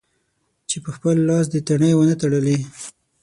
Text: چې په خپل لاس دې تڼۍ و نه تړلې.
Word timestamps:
چې 0.69 0.77
په 0.83 0.89
خپل 0.95 1.15
لاس 1.29 1.45
دې 1.53 1.59
تڼۍ 1.67 1.93
و 1.95 2.01
نه 2.09 2.15
تړلې. 2.21 2.57